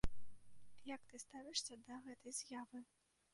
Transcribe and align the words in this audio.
Як 0.95 1.01
ты 1.11 1.21
ставішся 1.25 1.77
да 1.91 1.99
гэтай 2.07 2.33
з'явы? 2.39 2.83